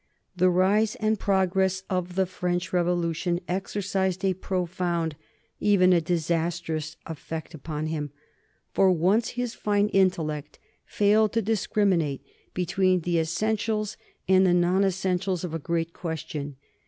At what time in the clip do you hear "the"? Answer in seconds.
0.35-0.49, 2.15-2.25, 13.01-13.19, 14.43-14.55